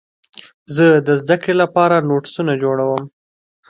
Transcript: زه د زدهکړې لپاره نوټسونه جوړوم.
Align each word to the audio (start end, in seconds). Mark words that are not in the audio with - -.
زه 0.75 0.85
د 1.07 1.09
زدهکړې 1.21 1.55
لپاره 1.61 1.95
نوټسونه 2.09 2.53
جوړوم. 2.63 3.03